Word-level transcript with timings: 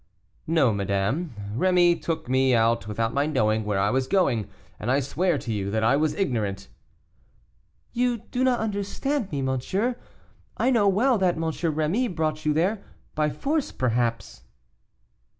"No, 0.47 0.73
madame; 0.73 1.31
Rémy 1.55 2.01
took 2.01 2.27
me 2.27 2.55
out 2.55 2.87
without 2.87 3.13
my 3.13 3.27
knowing 3.27 3.63
where 3.63 3.77
I 3.77 3.91
was 3.91 4.07
going, 4.07 4.49
and 4.79 4.89
I 4.89 4.99
swear 4.99 5.37
to 5.37 5.53
you 5.53 5.69
that 5.69 5.83
I 5.83 5.95
was 5.95 6.15
ignorant" 6.15 6.69
"You 7.93 8.17
do 8.31 8.43
not 8.43 8.59
understand 8.59 9.31
me, 9.31 9.43
monsieur, 9.43 9.97
I 10.57 10.71
know 10.71 10.87
well 10.87 11.19
that 11.19 11.35
M. 11.35 11.41
Rémy 11.43 12.15
brought 12.15 12.47
you 12.47 12.51
there, 12.51 12.83
by 13.13 13.29
force, 13.29 13.71
perhaps." 13.71 14.41